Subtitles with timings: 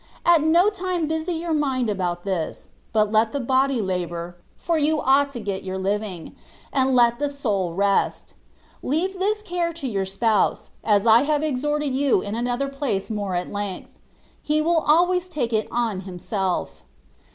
[0.25, 4.99] At no time busy your mind about this: but let the body labour (for you
[4.99, 6.35] ought to get your living),
[6.73, 8.33] and let the soul rest:
[8.81, 13.35] leave this care to your spouse, as I have exhorted you in another place more
[13.35, 13.91] at length:
[14.41, 16.81] He will always take it on himself.